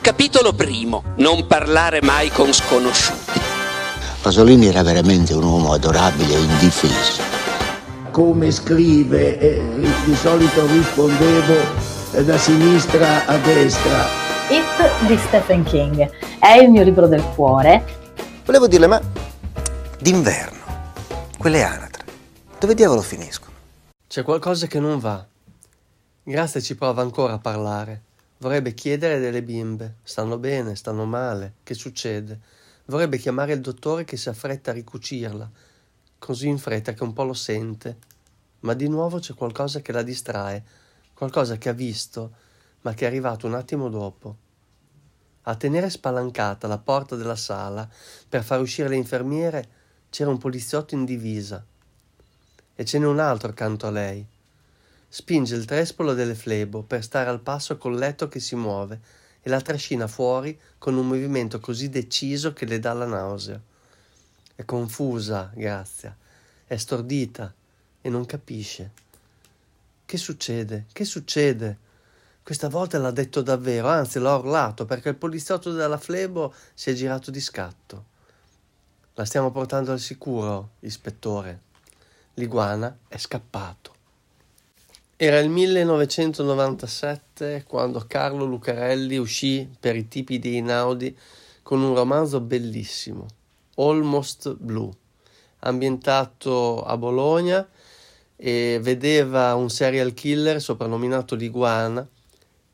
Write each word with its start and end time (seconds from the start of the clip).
Capitolo 0.00 0.52
primo. 0.52 1.02
Non 1.16 1.46
parlare 1.46 2.00
mai 2.02 2.30
con 2.30 2.52
sconosciuti. 2.52 3.40
Pasolini 4.22 4.66
era 4.66 4.82
veramente 4.82 5.34
un 5.34 5.42
uomo 5.42 5.72
adorabile 5.72 6.34
e 6.34 6.38
indifeso. 6.38 7.22
Come 8.10 8.50
scrive, 8.50 9.38
eh, 9.38 9.60
di 10.04 10.14
solito 10.14 10.66
rispondevo 10.66 11.54
eh, 12.12 12.24
da 12.24 12.38
sinistra 12.38 13.26
a 13.26 13.36
destra. 13.38 14.06
It 14.48 15.06
di 15.06 15.18
Stephen 15.18 15.64
King 15.64 16.10
è 16.38 16.52
il 16.52 16.70
mio 16.70 16.82
libro 16.84 17.06
del 17.06 17.22
cuore. 17.34 17.84
Volevo 18.44 18.66
dirle, 18.66 18.86
ma 18.86 19.00
d'inverno, 20.00 20.58
quelle 21.36 21.62
anatre, 21.62 22.04
dove 22.58 22.74
diavolo 22.74 23.02
finiscono? 23.02 23.52
C'è 24.06 24.22
qualcosa 24.22 24.66
che 24.66 24.80
non 24.80 24.98
va. 24.98 25.24
Grazia 26.22 26.60
ci 26.60 26.74
prova 26.76 27.02
ancora 27.02 27.34
a 27.34 27.38
parlare. 27.38 28.02
Vorrebbe 28.40 28.72
chiedere 28.72 29.18
delle 29.18 29.42
bimbe. 29.42 29.96
Stanno 30.04 30.38
bene, 30.38 30.76
stanno 30.76 31.04
male. 31.04 31.54
Che 31.64 31.74
succede? 31.74 32.38
Vorrebbe 32.84 33.18
chiamare 33.18 33.52
il 33.52 33.60
dottore 33.60 34.04
che 34.04 34.16
si 34.16 34.28
affretta 34.28 34.70
a 34.70 34.74
ricucirla, 34.74 35.50
così 36.18 36.46
in 36.46 36.58
fretta 36.58 36.92
che 36.92 37.02
un 37.02 37.12
po' 37.12 37.24
lo 37.24 37.34
sente. 37.34 37.96
Ma 38.60 38.74
di 38.74 38.88
nuovo 38.88 39.18
c'è 39.18 39.34
qualcosa 39.34 39.80
che 39.80 39.90
la 39.90 40.02
distrae, 40.02 40.64
qualcosa 41.14 41.56
che 41.56 41.68
ha 41.68 41.72
visto, 41.72 42.32
ma 42.82 42.94
che 42.94 43.04
è 43.04 43.08
arrivato 43.08 43.48
un 43.48 43.54
attimo 43.54 43.88
dopo. 43.88 44.36
A 45.42 45.56
tenere 45.56 45.90
spalancata 45.90 46.68
la 46.68 46.78
porta 46.78 47.16
della 47.16 47.36
sala 47.36 47.88
per 48.28 48.44
far 48.44 48.60
uscire 48.60 48.88
le 48.88 48.96
infermiere 48.96 49.68
c'era 50.10 50.30
un 50.30 50.38
poliziotto 50.38 50.94
in 50.94 51.04
divisa. 51.04 51.64
E 52.74 52.84
ce 52.84 52.98
n'è 53.00 53.06
un 53.06 53.18
altro 53.18 53.48
accanto 53.48 53.88
a 53.88 53.90
lei 53.90 54.26
Spinge 55.10 55.54
il 55.54 55.64
trespolo 55.64 56.12
delle 56.12 56.34
flebo 56.34 56.82
per 56.82 57.02
stare 57.02 57.30
al 57.30 57.40
passo 57.40 57.78
col 57.78 57.96
letto 57.96 58.28
che 58.28 58.40
si 58.40 58.54
muove 58.54 59.00
e 59.40 59.48
la 59.48 59.62
trascina 59.62 60.06
fuori 60.06 60.58
con 60.76 60.96
un 60.96 61.08
movimento 61.08 61.60
così 61.60 61.88
deciso 61.88 62.52
che 62.52 62.66
le 62.66 62.78
dà 62.78 62.92
la 62.92 63.06
nausea. 63.06 63.58
È 64.54 64.64
confusa, 64.66 65.50
Grazia, 65.54 66.14
è 66.66 66.76
stordita 66.76 67.52
e 68.02 68.08
non 68.10 68.26
capisce. 68.26 68.90
Che 70.04 70.16
succede? 70.18 70.86
Che 70.92 71.04
succede? 71.04 71.78
Questa 72.42 72.68
volta 72.68 72.98
l'ha 72.98 73.10
detto 73.10 73.40
davvero, 73.40 73.88
anzi 73.88 74.18
l'ha 74.18 74.36
urlato 74.36 74.84
perché 74.84 75.08
il 75.08 75.16
poliziotto 75.16 75.72
della 75.72 75.98
flebo 75.98 76.52
si 76.74 76.90
è 76.90 76.92
girato 76.92 77.30
di 77.30 77.40
scatto. 77.40 78.04
La 79.14 79.24
stiamo 79.24 79.50
portando 79.50 79.92
al 79.92 80.00
sicuro, 80.00 80.72
ispettore. 80.80 81.60
L'iguana 82.34 82.96
è 83.08 83.16
scappato. 83.16 83.97
Era 85.20 85.40
il 85.40 85.48
1997 85.48 87.64
quando 87.66 88.04
Carlo 88.06 88.44
Lucarelli 88.44 89.16
uscì 89.16 89.68
per 89.80 89.96
i 89.96 90.06
tipi 90.06 90.38
di 90.38 90.58
Inaudi 90.58 91.18
con 91.64 91.82
un 91.82 91.92
romanzo 91.92 92.38
bellissimo, 92.38 93.26
Almost 93.74 94.54
Blue, 94.54 94.92
ambientato 95.58 96.84
a 96.84 96.96
Bologna 96.96 97.68
e 98.36 98.78
vedeva 98.80 99.56
un 99.56 99.70
serial 99.70 100.14
killer 100.14 100.62
soprannominato 100.62 101.34
l'Iguana 101.34 102.08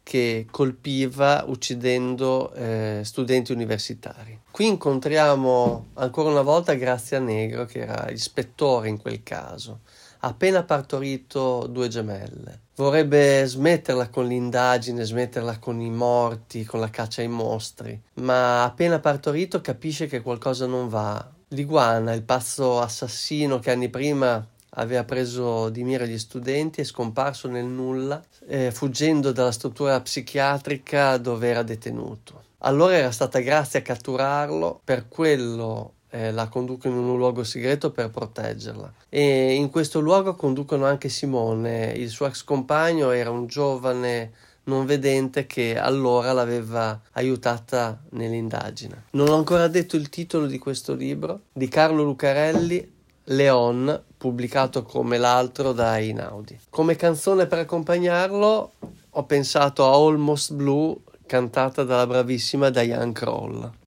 che 0.02 0.46
colpiva 0.50 1.44
uccidendo 1.46 2.52
eh, 2.52 3.00
studenti 3.04 3.52
universitari. 3.52 4.38
Qui 4.50 4.66
incontriamo 4.66 5.86
ancora 5.94 6.28
una 6.28 6.42
volta 6.42 6.74
Grazia 6.74 7.20
Negro, 7.20 7.64
che 7.64 7.78
era 7.78 8.10
ispettore 8.10 8.90
in 8.90 8.98
quel 8.98 9.22
caso 9.22 9.80
appena 10.24 10.62
partorito 10.64 11.66
due 11.68 11.88
gemelle. 11.88 12.62
Vorrebbe 12.76 13.44
smetterla 13.46 14.08
con 14.08 14.26
l'indagine, 14.26 15.04
smetterla 15.04 15.58
con 15.58 15.80
i 15.80 15.90
morti, 15.90 16.64
con 16.64 16.80
la 16.80 16.90
caccia 16.90 17.20
ai 17.20 17.28
mostri, 17.28 18.00
ma 18.14 18.64
appena 18.64 18.98
partorito 18.98 19.60
capisce 19.60 20.06
che 20.06 20.22
qualcosa 20.22 20.66
non 20.66 20.88
va. 20.88 21.30
L'iguana, 21.48 22.12
il 22.14 22.22
pazzo 22.22 22.80
assassino 22.80 23.60
che 23.60 23.70
anni 23.70 23.88
prima 23.90 24.44
aveva 24.76 25.04
preso 25.04 25.68
di 25.68 25.84
mira 25.84 26.04
gli 26.04 26.18
studenti, 26.18 26.80
è 26.80 26.84
scomparso 26.84 27.46
nel 27.46 27.66
nulla, 27.66 28.20
eh, 28.48 28.72
fuggendo 28.72 29.30
dalla 29.30 29.52
struttura 29.52 30.00
psichiatrica 30.00 31.16
dove 31.18 31.48
era 31.48 31.62
detenuto. 31.62 32.42
Allora 32.58 32.94
era 32.94 33.12
stata 33.12 33.38
Grazia 33.40 33.80
a 33.80 33.82
catturarlo, 33.82 34.80
per 34.82 35.06
quello 35.06 35.92
eh, 36.14 36.30
la 36.30 36.46
conducono 36.46 37.00
in 37.00 37.08
un 37.08 37.16
luogo 37.16 37.42
segreto 37.42 37.90
per 37.90 38.08
proteggerla. 38.08 38.92
E 39.08 39.54
in 39.54 39.68
questo 39.68 39.98
luogo 39.98 40.36
conducono 40.36 40.86
anche 40.86 41.08
Simone, 41.08 41.92
il 41.96 42.08
suo 42.08 42.26
ex 42.26 42.44
compagno 42.44 43.10
era 43.10 43.30
un 43.30 43.46
giovane 43.46 44.30
non 44.64 44.86
vedente 44.86 45.44
che 45.44 45.76
allora 45.76 46.32
l'aveva 46.32 46.98
aiutata 47.12 48.00
nell'indagine. 48.10 49.06
Non 49.10 49.28
ho 49.28 49.34
ancora 49.34 49.66
detto 49.66 49.96
il 49.96 50.08
titolo 50.08 50.46
di 50.46 50.58
questo 50.58 50.94
libro, 50.94 51.40
di 51.52 51.66
Carlo 51.68 52.04
Lucarelli, 52.04 52.92
Leon, 53.24 54.02
pubblicato 54.16 54.84
come 54.84 55.18
l'altro 55.18 55.72
da 55.72 55.98
Inaudi. 55.98 56.60
Come 56.70 56.94
canzone 56.94 57.46
per 57.46 57.58
accompagnarlo 57.58 58.72
ho 59.10 59.24
pensato 59.24 59.84
a 59.84 59.94
Almost 59.94 60.54
Blue, 60.54 60.96
cantata 61.26 61.82
dalla 61.82 62.06
bravissima 62.06 62.70
Diane 62.70 63.12
Kroll. 63.12 63.82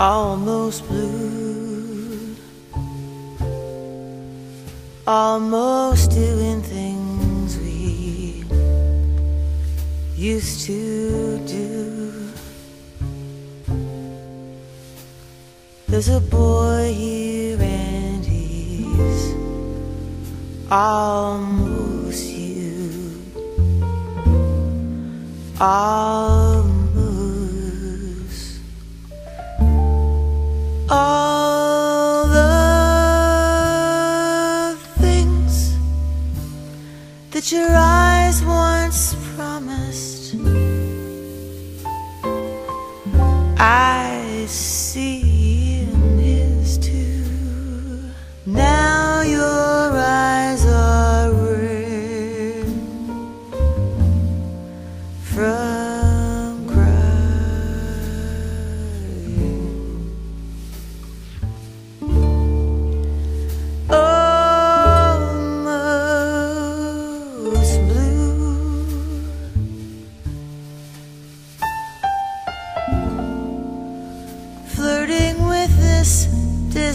Almost 0.00 0.86
blue, 0.88 2.34
almost 5.06 6.10
doing 6.10 6.60
things 6.62 7.56
we 7.58 8.44
used 10.16 10.66
to 10.66 11.38
do. 11.46 12.32
There's 15.86 16.08
a 16.08 16.20
boy 16.20 16.92
here 16.92 17.58
and 17.60 18.24
he's 18.24 19.34
almost 20.70 22.24
you. 22.24 23.22
Almost 25.60 26.39
that 37.40 37.52
your 37.52 37.74
eyes 37.74 38.44
once 38.44 39.14
promised. 39.34 40.34
I 43.58 44.44
see 44.46 45.29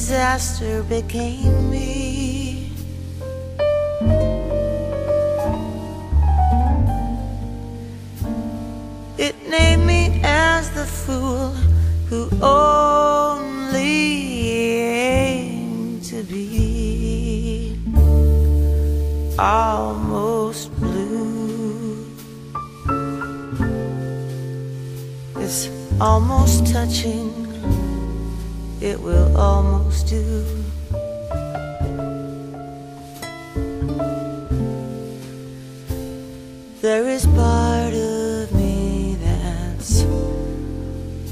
disaster 0.07 0.83
became 0.83 1.71
me. 1.71 2.69
It 9.17 9.35
named 9.49 9.87
me 9.87 10.21
as 10.23 10.69
the 10.75 10.85
fool 10.85 11.49
who 12.07 12.29
only 12.39 13.81
aimed 14.77 16.03
to 16.03 16.21
be 16.21 17.79
almost 19.39 20.71
blue. 20.75 22.05
It's 25.37 25.67
almost 25.99 26.67
touching 26.67 27.44
it 28.85 28.99
will 29.01 29.35
almost 29.35 30.07
do. 30.07 30.45
There 36.81 37.07
is 37.07 37.25
part 37.25 37.93
of 37.95 38.53
me 38.53 39.17
that's 39.23 40.05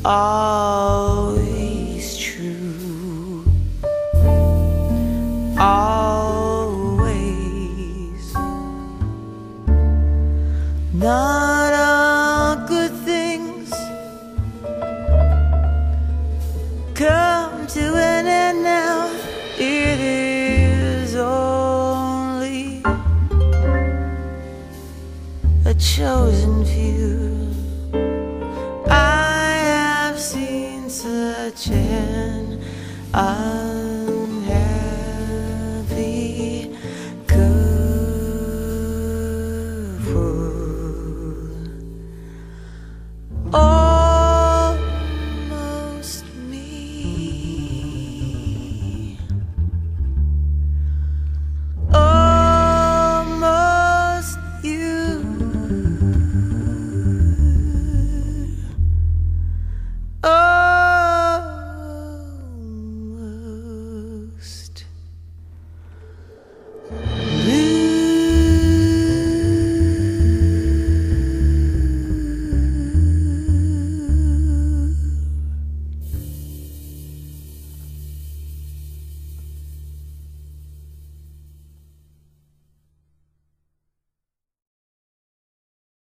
always 0.03 1.37
true. 2.17 3.45
Always. 5.59 5.93
Not 10.93 11.72
chosen 25.75 26.65
few. 26.65 27.42